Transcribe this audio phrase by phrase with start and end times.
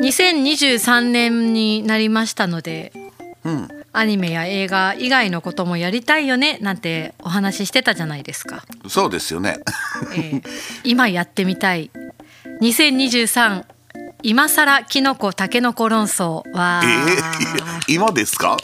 [0.00, 2.92] 2023年になりましたので
[3.44, 3.68] うん。
[3.92, 9.56] アニメや映画以外のこともやりたいよねなんてお話ししてたじゃないですか、そうですよね。
[10.14, 10.42] えー
[10.84, 11.90] 今やってみたい。
[12.60, 13.64] 2023
[14.22, 18.56] 今更キノコタケノコ論争は、えー、今ですか？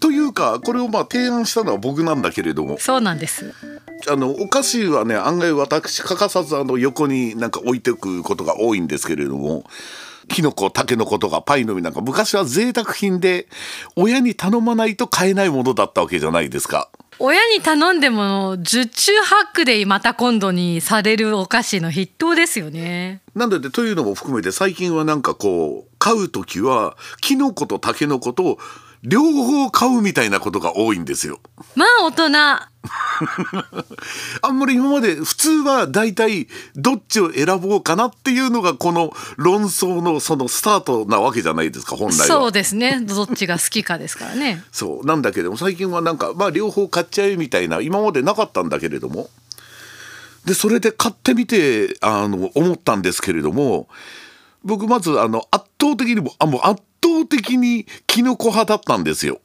[0.00, 2.78] というかこれをまあ提案したのは僕なんだけれども。
[2.78, 3.52] そうなんです。
[4.08, 9.64] あのお菓子はね案外私欠かさずあの横になんか置いておくことが多いんですけれども。
[10.28, 13.46] キノコタケノコとかパイの実なんか昔は贅沢品で
[13.94, 16.90] 親に頼まないと買えないものだったわけじゃないですか。
[17.18, 23.22] 親に頼んでも十中八九でまた今度にされるお菓子の筆頭ですよね。
[23.34, 28.58] なのでというのも含めて最近はなんかこう買う時はキノコとタケノコと
[29.02, 31.40] 両方買うみたいなことが多いんですよ。
[31.74, 32.30] まあ大人
[34.42, 42.26] あんまり今まで普通は大体どっちを選ぼうかなっていうのがこの論争のそのスタートなわけじゃないですか本来は。
[42.26, 49.28] そうですねどっちが好きかですからね そうなんだけども最近はなんかまあ両方買っちゃえみたいな今までなかったんだけれども
[50.44, 53.88] でそれで買ってみてあの思ったんですけれども
[54.64, 59.40] 僕まずあの圧倒的にもあもう圧倒的にキノコ派だったんですよ。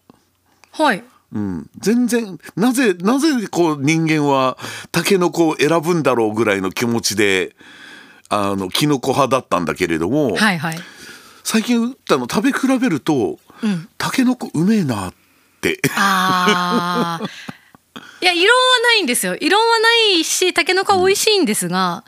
[0.72, 1.04] はい。
[1.34, 4.58] うん、全然なぜなぜこう人間は
[4.92, 7.56] タケノコを選ぶんだろうぐらいの気持ちで
[8.28, 10.80] あのキノコ派だったんだけれども、はいはい。
[11.44, 13.88] 最近打ったの食べ比べると、うん。
[13.98, 15.14] タケノコうめえなっ
[15.62, 15.80] て。
[15.96, 17.30] あー
[18.22, 18.52] いや異論は
[18.84, 19.36] ないんですよ。
[19.40, 22.04] 異論はないしタケノコは美味しいんですが、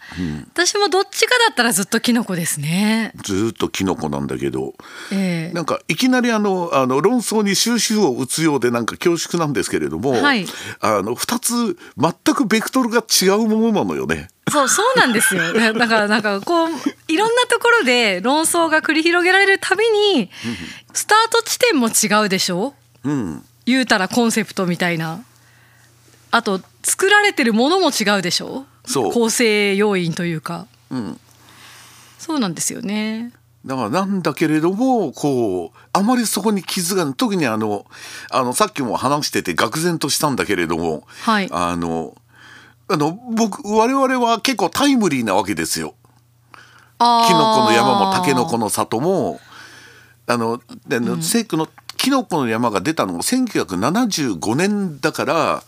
[0.54, 3.14] 私もどっちかだったらずっとキノコですね。
[3.24, 4.76] ずーっとキノコなんだけど。
[5.12, 5.54] ええ。
[5.56, 10.46] なんかいきなりあのあの論争に収集を打つようでなんか恐縮なんですけれども、はい。
[10.82, 14.28] あの2つ全くベクトルが違うものなのよね。
[14.52, 15.52] そうそうなんですよ。
[15.54, 16.70] だだからなんかこう
[17.08, 20.30] いろんなところで論争が繰り広げられるたびに
[20.94, 22.76] スタート地点も違うでしょ？
[23.04, 23.44] うん。
[23.66, 25.24] 言うたらコンセプトみたいな
[26.36, 28.66] あと作られてるものも違うでしょ？
[28.86, 29.14] そう。
[29.14, 30.66] 構成要因というか。
[30.90, 31.20] うん。
[32.18, 33.32] そうなんですよね。
[33.64, 37.86] だからなんだけれどもこうあまりそこに傷が特にあの
[38.32, 41.50] あのさっきも話してて愕然としたんだけれども、はい。
[41.52, 42.18] あの
[42.88, 45.94] あの僕我々は結構タイムリーなわけですよ。
[46.98, 49.40] キノコの山もタケノコの里も。
[50.26, 55.64] あのであの聖句のキノコの山が出たのも1975年だから、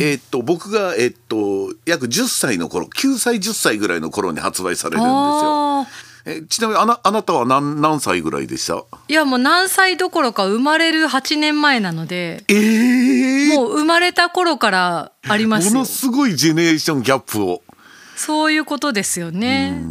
[0.00, 5.12] えーっと僕が、えーっと約10歳の頃9歳10歳ぐらいの頃に発売されるんですよ。
[5.12, 5.86] あ
[6.26, 8.74] えちなみにあなあなたは何何歳ぐらいでした？
[8.76, 15.72] ーいやもう何歳どころか生まれる8年前なのでえー、もう生まれた頃からありますよ。
[15.74, 17.62] ものすごいジェネレーションギャップを。
[18.16, 19.82] そういうことですよね。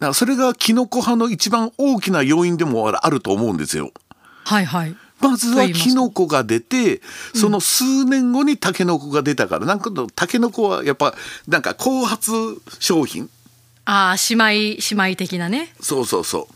[0.00, 3.92] だそれがキノコ派の一番大きな要因でもあると思うんですよ。
[4.44, 7.00] はいはいまずはキノコが出て
[7.34, 11.14] その数年後にタケノコが出たから、なんかタケノコはやっぱ
[11.46, 12.32] なんか後発
[12.78, 13.28] 商品？
[13.84, 15.72] ああ姉妹姉妹的なね。
[15.80, 16.54] そうそうそう。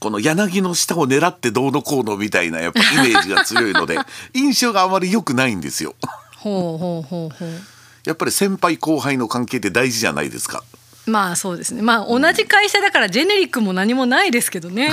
[0.00, 3.98] この柳の下を狙ってどうのこうのみたいなやっぱイメージが強いので
[4.32, 5.94] 印象があまり良くないんですよ。
[6.38, 7.50] ほうほうほうほう。
[8.06, 10.64] やっぱり先輩後輩の関係って大事じゃないですか。
[11.06, 11.82] まあそうですね。
[11.82, 14.92] まあ同じ会社だからジェネリックも何もないですけどね。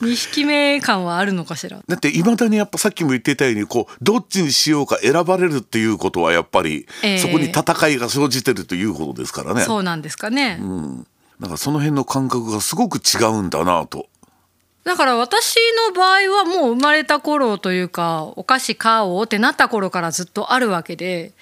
[0.00, 1.82] 2匹目感はあるのかしら。
[1.86, 7.18] だっていまだにやっぱさっきも言ってたようにこうどっちにしようか選ばれるっていうことはやっぱり、ええ。
[7.18, 9.62] そこに戦いが生じてるということですからね。
[9.62, 10.60] そうなんですかね、
[11.40, 14.08] だからその辺の感覚がすごく違うんだなと。
[14.84, 15.56] だから私
[15.88, 21.32] の場合はもう生まれた頃というかお菓子買おうってなった頃からずっとあるわけで、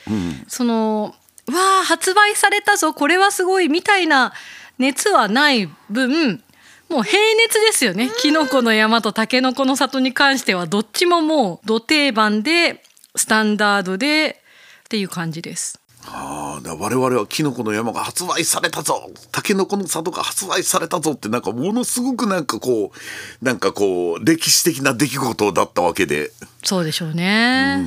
[0.49, 1.15] その
[1.53, 2.94] わあ発売されたぞ。
[2.94, 3.69] これはすごい。
[3.69, 4.32] みたいな
[4.78, 6.43] 熱はない分
[6.88, 8.10] もう平熱ですよね。
[8.19, 12.82] キノコの山とタケノコの里に関してはどっちももうど定番で
[13.17, 14.43] スタンダードで
[14.85, 15.81] っていう感じです。
[16.06, 19.11] ああ我々はキノコの山が発売されたぞ。
[19.32, 26.31] タケノコの里が発売されたぞってなんかものすごくなんかこうなんかこう歴史的な出来事だったわけで、
[26.62, 27.82] そうでしょうね。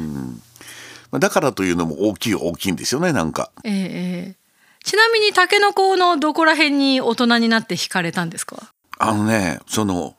[1.11, 3.51] まあだからというのも大きい大きいんですよねなんか。
[3.63, 4.35] ええええ
[4.83, 8.57] ちなみにタケノコのどこら辺に大人になって惹かれたんですか？
[8.99, 10.15] あのねその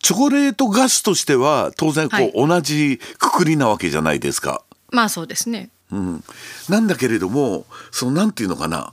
[0.00, 4.62] チョコレート菓子としては当然こう、はい同じくくりなわけじゃないですか。
[4.90, 5.70] まあそうですね。
[5.90, 6.24] うん、
[6.68, 8.92] なんだけれどもそのなんていうのかな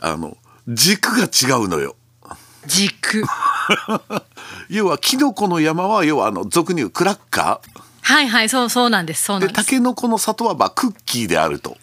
[0.00, 0.36] あの
[0.66, 1.96] 軸が違うのよ。
[2.66, 3.24] 軸。
[4.70, 9.58] 要はキノコの山は要はあの俗に言うクラッカーはいはいそうそうなんですそうなんです。
[9.58, 11.76] でタケノコの里はまあクッキーであると。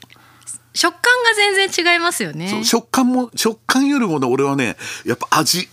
[0.74, 2.48] 食感が全然違いますよね。
[2.50, 4.76] そう食感も食感よりもね俺はね
[5.06, 5.70] やっぱ味。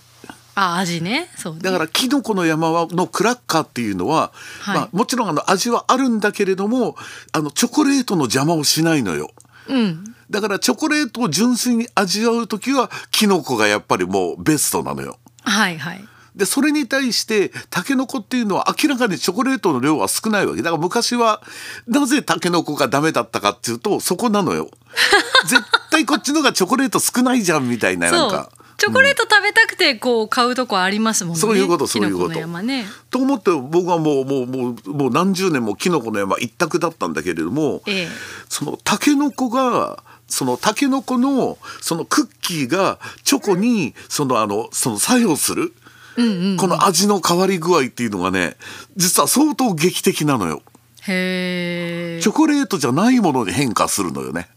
[0.55, 1.31] あ味ね。
[1.39, 1.61] そうね。
[1.63, 4.77] だからキノコの山はのクラッカーっていうのは、はい。
[4.77, 6.97] まあ、もちろんあの味はあるんだけれども
[7.33, 9.31] あのチョコレートの邪魔をしないのよ。
[9.69, 10.05] うん。
[10.29, 15.19] だからチョコレートを純粋に味わう時はキノコがやっぱりもうベストなのよ。
[15.45, 16.05] はいはい
[16.37, 20.63] でそれに対してタケノコっていうのは明らかにチョコレートの量は少ないわけ。
[20.63, 21.43] だから昔は
[21.87, 24.71] なぜタケノコがダメだったかっていうとそこなのよ。
[25.47, 28.51] 絶対こっちのがチョコレート少ないじゃんみたいななんか。
[28.79, 31.41] チョコレート食べたくてこう買うとこありますもんね。
[31.41, 32.63] そういうことそういうこと。
[32.63, 32.87] ね。
[33.11, 38.09] と思って僕はもうもうもうもう何十年もキノコの山一択だったんだけれども、ええ。
[38.49, 45.75] そのタケノコがそのタケノコのそのクッキーがチョコにそのあのその作用する、
[46.15, 48.57] この味の変わり具合っていうのがね
[48.97, 50.63] 実は相当劇的なのよ。
[51.03, 54.49] へえチョコレートじゃないものに変化するのよね。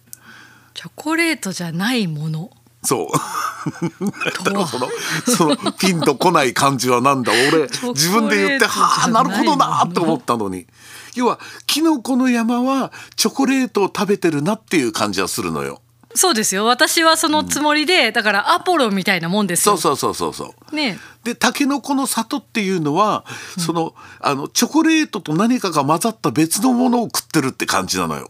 [0.73, 2.51] チョコレートじゃないもの？
[2.83, 3.07] そう。
[4.43, 4.89] だからその
[5.25, 7.31] そのピンとこない感じはなんだ？
[7.31, 10.67] 俺自分で言ってはあなるほどなと思ったのに
[11.15, 15.81] 要はキノコの山はチョコレートを食べてるなっていう感じはするのよ。
[16.15, 16.65] そうですよ。
[16.65, 19.77] 私はそのつもりで、だからアポロみたいなもんですよ。
[19.77, 20.75] そうそうそうそうそう。
[20.75, 20.97] ね。
[21.23, 23.25] でタケノコの里っていうのは、
[23.57, 28.29] そのあのチョコレートと何かが混ざった別のものを食ってるって感じなのよ。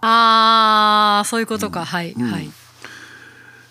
[0.00, 2.50] あーそういうことか、はい、はい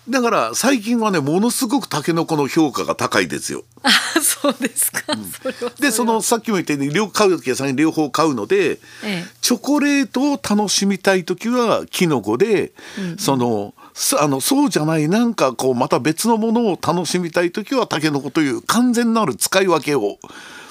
[0.08, 3.64] だから最近はねものすごくタケノコの評価が高いですよ。
[3.82, 3.90] あ
[4.20, 5.00] そうですか、
[5.42, 9.24] それはでそのさっきも言ったように両買う時は先に両方買うので、ええ。
[9.40, 12.72] チョコレートを楽しみたい時はキノコで、
[13.18, 20.18] そのそあのそうじゃないなんかこうまた別のものを楽しみたい時はタケノコという完全なる使い分けを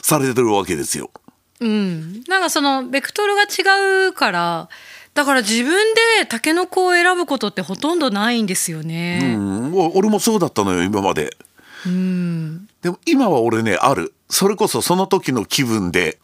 [0.01, 1.11] されてるわけですよ。
[1.59, 4.69] うん、なんかそのベクトルが違うから
[5.17, 9.35] だから自分でタケノコを選ぶことってほとんどないんですようね。
[9.35, 11.35] ん、お俺もそうだったのよ今まで。
[11.87, 16.19] うん、でも今は俺ねあるそれこそその時の気分で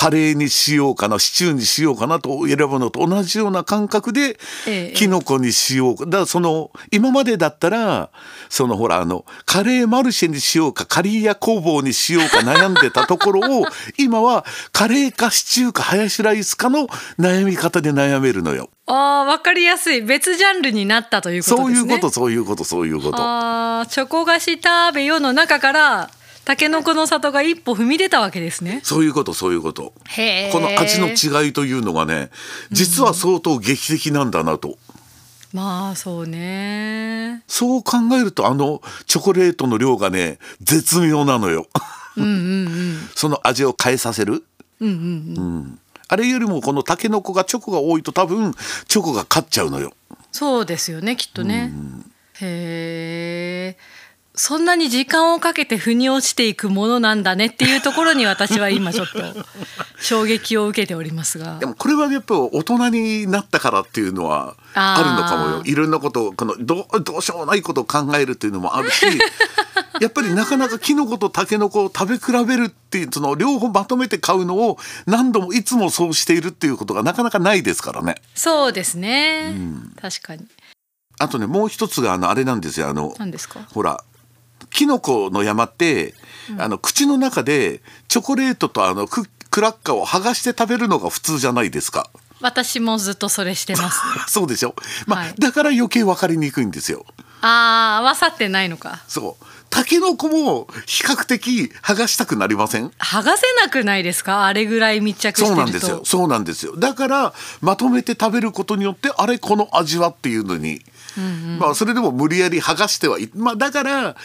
[0.00, 8.10] カレーにしようかなシチューにしようかなと選ぶのと同じような感覚でええキノコにしようかだからその今までだったら
[8.48, 13.66] そのほらあのカレーマルシェにしようかカリーヤ工房にしようか悩んでたところを
[13.98, 16.88] 今はカレーかシチューかハヤシライスかの
[17.18, 18.70] 悩み方で悩めるのよ。
[18.86, 21.94] ああわかりやすい別ジャンルになったということそうですね。
[21.94, 23.18] いうことそういうことそういうこと。
[23.20, 24.60] ああチョコ菓子食
[24.94, 26.10] べよの中から
[26.50, 28.80] タケノコの里が一歩踏み出たわけですね。
[28.82, 29.92] そういうことそういうこと。
[30.08, 30.50] へえ。
[30.50, 32.30] この味の違いというのがね
[32.72, 34.76] 実は相当劇的なんだなと、
[35.52, 37.44] まあそうね。
[37.46, 41.68] そう考えるとあのチョコレートの量がね絶妙なのよ。
[43.14, 44.42] その味を変えさせる、
[44.80, 48.54] うんあれよりもこのタケノコがチョコが多いと多分
[48.88, 49.92] チョコが勝っちゃうのよ。
[50.32, 51.72] そうですよねきっとね。
[52.40, 53.99] へえ。
[54.42, 59.18] そんなに時間をかけて腑に落ちていくものなんだねっていうところに私は今ちょっと
[60.00, 61.66] 衝撃を受けておりますがで。
[61.66, 69.04] もこれはやっぱり大人になったからっていうのはあるのかもよいろんなことをこのどうどうしようもないことを考えるっていうのもあるし
[70.00, 78.14] やっぱりなかなかキノコとタケノコを食べ比べるっていうその両方まとめて買うのを何度もいつもそうしているっていうことがなかなかないですからね。
[78.34, 79.54] そうですね。
[80.00, 80.46] 確かに。
[81.18, 83.60] あとねもう一つがあのあれなんですよあの何ですか？
[83.74, 84.02] ほら
[84.70, 86.14] キノコの山って、
[86.58, 92.10] あの口の中でチョコレートとあのククラッカーを剥がして食べるのが普通じゃないですか。
[92.40, 94.00] 私もずっとそれしてます。
[94.30, 94.74] そうでしょ、
[95.06, 97.04] まあはいだから余計分かりにくいんですよ。
[97.42, 99.00] ああ合わさってないのか。
[99.08, 102.88] そうタケノコも比較的剥がしたくなりません？
[102.98, 104.44] 剥がせなくないですか？
[104.46, 105.56] あれぐらい密着してると。
[105.56, 110.82] そうなんですよそうなんですよだからまとめて食べることによってあれこの味はっていうのに、
[111.58, 114.16] まあそれでも無理やり剥がしてはいまあだから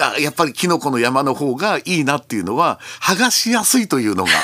[0.00, 4.30] あやっぱりキノコの山の方がいいなっていうのは剥がしやすいというのが。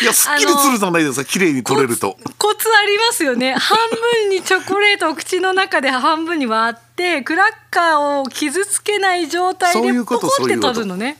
[0.00, 2.16] いやすっきりするじゃないですか綺麗に取れると。
[2.38, 3.54] コツありますよね。
[3.54, 3.76] 半
[4.22, 11.18] 分にチョコレートを口の中で半分に割ってクラッカーを傷つけない状態でポコって取るのね。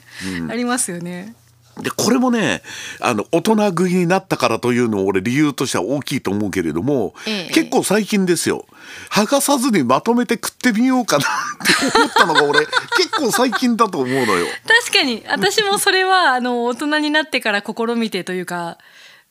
[0.49, 1.35] ありますよね
[1.83, 2.63] でこれもね
[3.01, 7.53] あの大人食いになったからというのを俺理由としては大きいと思うけれども、ええ。
[7.53, 8.67] 結構最近ですよ。
[9.11, 12.61] 剥がさずにまとめて食ってみようかなって思ったのが俺
[12.97, 14.47] 結構最近だと思うのよ。
[14.67, 15.25] 確かに。
[15.29, 18.79] 私もそれはあの大人になってから試みてというか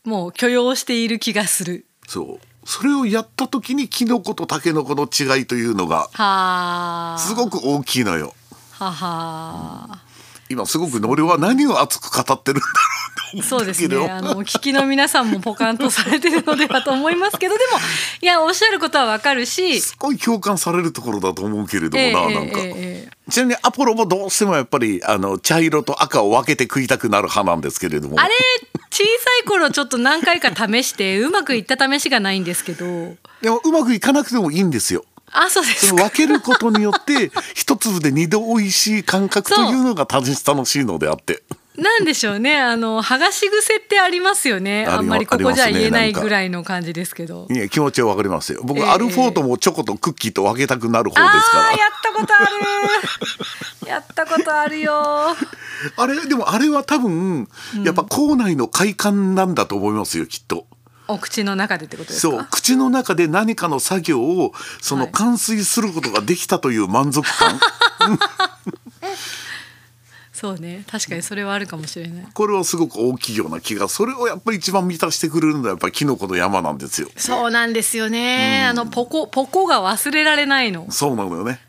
[0.04, 1.86] もう許容している気がする。
[2.08, 2.46] そう。
[2.66, 7.18] それをやった時にキノコとタケノコの違いというのがはあ。
[7.18, 8.34] すごく大きいのよ。
[8.72, 10.07] はは
[10.50, 12.68] 今すごく俺は何を熱く語ってるんだ
[13.34, 14.10] ろうそうですだけどね。
[14.10, 17.80] あのお聞きの皆さんもポカンとされてるのではと思いますけど、でも
[18.22, 22.60] いやおっしゃることはわかるし、すごい共感されるところだと思うけれどもな、ええなんか。
[22.60, 28.34] ええええちなみにアポロもどうしてもやっぱりあの茶色と赤を分けて食いたくなる派なんですけれどもあれ
[28.90, 29.10] 小さ
[29.44, 32.86] い頃ちょっと何回か試してうまくいった試しがないんですけど、
[33.42, 35.04] でもうまくいかなくてもいいんですよ。
[35.32, 35.88] あそうですか。
[35.88, 41.44] その分けることによって 一粒で二度美味しい感覚というのが楽し楽しいのであって。
[41.78, 42.60] なんでしょうね。
[42.60, 44.88] あの剥がし癖ってありますよね。
[44.88, 47.46] あんまりここじゃ言えないぐらいの感じですけど。
[47.52, 48.62] いや気持ちは分かりますよ。
[48.64, 51.68] 僕、ええアルフォートもチョコとクッキーと分けたくなる方ですあから。
[51.68, 52.52] あやったことある。
[53.88, 55.36] やったことあるよ。
[55.98, 57.48] あれでもあれは多分
[57.84, 60.66] やっぱ口内の快感なんだと思いますよきっと。
[61.08, 62.48] お口の中でってことですそうか。
[62.52, 67.60] 口の中で何かの作業をそのはい完遂することができたという満足感、
[70.38, 70.84] そうね。
[70.90, 72.28] 確かにそれはあるかもしれない。
[72.32, 77.10] これはすごく大きいような気がそれをやっぱり一番満たしてくれるのはやっぱりキノコの山なんですよ。
[77.18, 78.64] そうなんですよね。
[78.70, 80.86] あのポコポコが忘れられないの。
[80.92, 81.60] そうなのよね。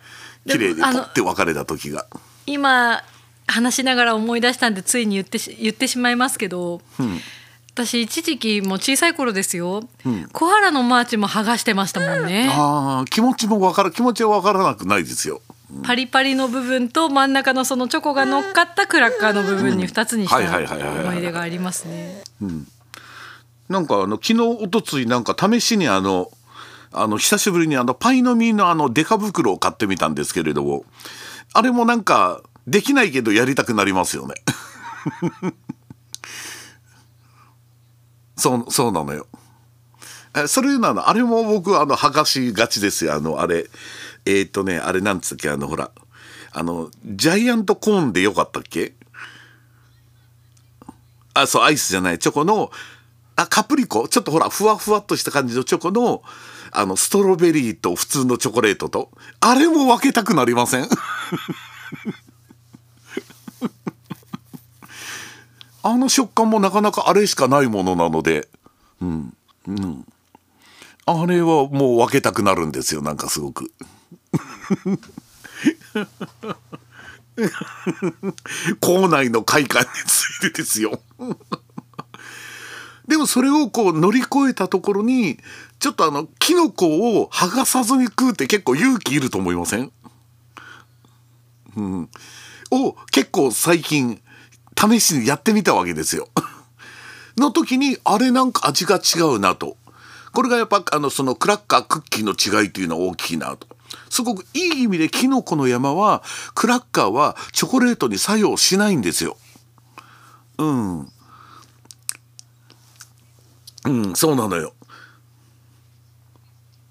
[0.45, 2.07] で綺麗にポあのッて別れた時が。
[2.45, 3.03] 今
[3.47, 6.83] 話しながら思い出したんでついに言ってし言ってしまいますけど、
[7.87, 9.89] 私一時期もう小さい頃ですよ、
[10.33, 12.49] コアラのマーチも剥がしてましたもんね。
[12.51, 15.41] ああ気持ちもわから気持ちはわからなくないですよ。
[15.85, 22.23] パリパリの部分と真ん中のそのチョコが乗っかったクラッカーの部分に2つにした思い出がありますね。
[23.69, 26.31] なんかあの昨日おとついなんか試しにあの
[26.91, 30.85] あの久しぶりにあのパイの実のあのデカ袋を買ってみたんですけれども
[31.53, 34.35] あれもなんかできないけどやりたくなりますよね。
[38.39, 39.27] そうそうなのよ。
[40.37, 43.15] えそれなのあれも僕あの剥がしがちですよ。
[43.15, 43.67] あのあれ
[44.25, 45.91] えっ、とねあれなんつうっけあのほら
[46.53, 48.95] あのジャイアントコーンでよかったっけ？
[51.35, 52.71] あそうアイスじゃないチョコの
[53.37, 54.09] あカプリコ？
[54.09, 56.23] ちょっとほらふわふわっとした感じのチョコの
[56.73, 60.89] あのストロベリーと普通のチョコレートとあれも分けたくなりません？
[65.89, 68.47] あの食感もなかなかあれしかないものなので。
[69.01, 69.35] うん。
[69.67, 70.05] うん。
[71.07, 73.73] あれはもう分けたくなるんですよなんかすごく。
[78.81, 81.01] 校内の快感についてですよ。
[83.07, 85.39] でもそれをこう乗り越えたところに
[85.79, 89.91] ちょっとあのキノコを剥がさずに食うって結構勇気いると思いません？
[91.77, 92.11] うん。
[92.71, 94.21] を結構最近
[94.79, 96.29] 試しにやってみたわけですよ。
[97.37, 99.77] の時にあれなんか味が違うなと。
[100.33, 103.67] これがやっぱあのそのクラッカークッキーの違いというのは大きいなと。
[104.11, 106.23] すごくいい意味でキノコの山は
[106.55, 109.37] クラッカーはチョコレートに作用しないんですよ。
[110.59, 111.01] うん。
[113.85, 114.75] うん、そうなのよ。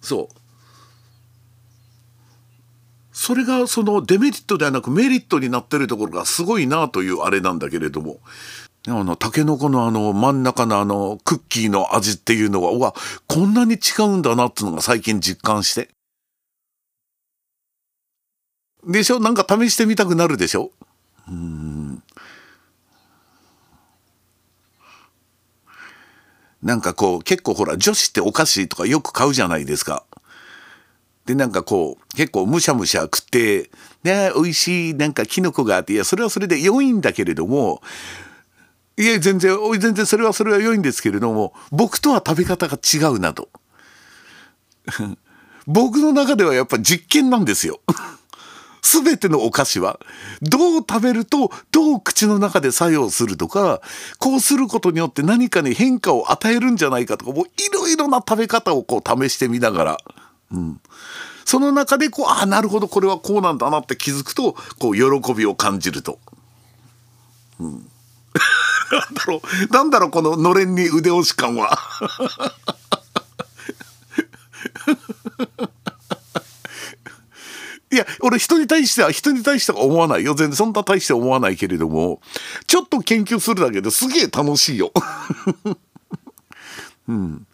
[0.01, 0.36] そう。
[3.27, 8.21] それがそのデメリットではなくメリットになってるところがすごいなというあれなんだけれども。
[8.87, 12.95] あの、タケノコのあの、真ん中のあの、クッキーの味っていうのは、うわ、
[13.27, 15.89] こんなに違うんだなっていうのが最近実感して。
[18.85, 19.19] でしょ？
[19.19, 20.71] なんか試してみたくなるでしょ？
[21.27, 22.01] うん。
[26.63, 30.05] なんかこう、結構ほら、女子ってお菓子とかよく買うじゃないですか。
[31.27, 33.69] で、なんかこう、結構むしゃむしゃ食って、
[34.03, 37.81] ね、美味しいなんかキノコがあって、いや、それはそれで良いんだけれども、
[38.97, 43.49] いや、全然、全然それはそれは良いんですけれども、僕とは食べ方が違うなと。
[45.67, 47.81] 僕の中ではやっぱ実験なんですよ。
[48.81, 49.99] すべてのお菓子は、
[50.41, 53.81] どう食べると、どう口の中で作用するとか、
[54.17, 59.97] こうすることによって何かに変化を与えるんじゃないかとか、もういろいろな食べ方をこう試してみながら、
[60.51, 60.81] うん。
[61.45, 66.19] その中でこう、ああ、なるほど、これはこうなんだなって気づくと、こう、喜びを感じると。
[67.59, 67.89] うん。
[68.91, 71.77] なんだろう、なんだろう、こののれんに腕押し感は。
[77.89, 80.33] いや、俺人に対しては、人に対しては思わないよ。
[80.33, 82.21] 全然そんな大して思わないけれども、
[82.67, 84.91] ちょっと研究するだけですげえ楽しいよ。
[87.07, 87.46] うん。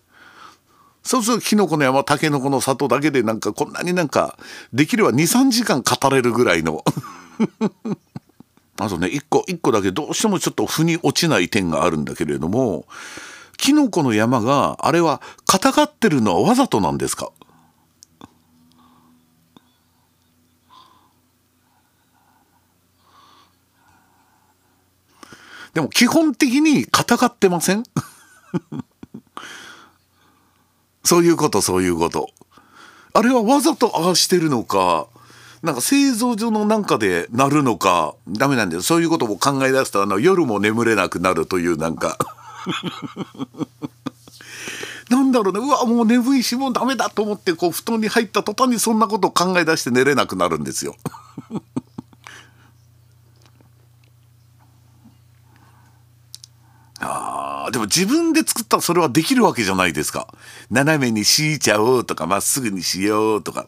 [1.03, 4.37] そうすると、キノコの山、タケノコの里だけでなんかこんなになんか、
[4.71, 6.83] できれば2、3時間語れるぐらいの。
[8.79, 12.85] あとね、一個、一個だけどうしてもちょっと腑に落ちない点があるんだけれども、
[13.57, 17.31] キノコの山が、あれは、硬がってるのはわざとなんですか？
[25.73, 27.83] でも基本的に戦ってません？
[31.13, 32.31] そういうことそういうこと。
[33.13, 35.05] あれはわざとああしてるのか
[35.61, 38.81] なんか製造所のなんかでなるのかダメなんだよ。
[38.81, 42.17] そういうことも考え出すとあの夜も眠れなくなるというなんか。
[45.11, 45.59] なんだろうね。
[45.59, 50.95] うわもう眠いしもうダメだと思ってこう布団に入った途端にそんなことを考え出して寝れなくなるんですよ。
[57.01, 57.29] あ
[57.71, 60.27] でも自分で作ったらそれはできるわけじゃないですか。
[60.71, 63.67] 斜めに敷いちゃおうとかまっすぐにしようとか。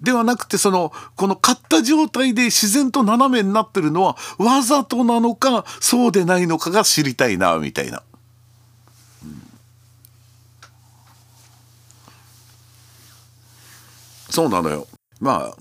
[0.00, 8.02] ではなくてそのこの買った状態で自然と斜めになってるのはわざとなのかそうでないのかが知りたいなみたいな。
[14.30, 14.86] そうなのよ
[15.20, 15.56] まあ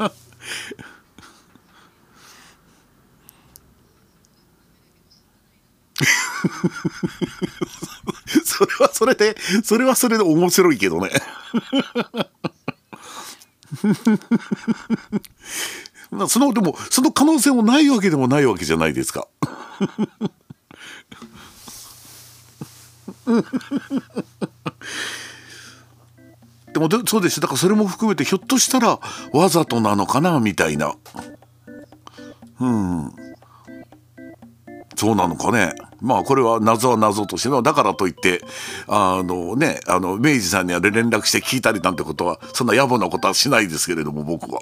[8.44, 11.10] それはそれでそれはそれで面白いけどね。
[16.28, 19.28] そのでもその可能性もないわけでもないわけじゃないですか。
[26.72, 27.40] でもそうです。
[27.40, 29.00] だからそれも含めてひょっとしたら
[29.32, 30.94] わざとなのかなみたいな。
[32.60, 33.12] うん。
[34.96, 35.74] そうなのかね。
[36.00, 38.42] まあこれは謎は謎としてのだからといって
[38.88, 44.60] あのねあの明治さんには連絡して聞いたりなんてことはそんな野暮なことはしないですけれども僕は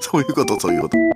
[0.00, 1.15] そういうことそういうこと。